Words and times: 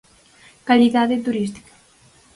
Calidade 0.67 1.17
turística. 1.25 1.73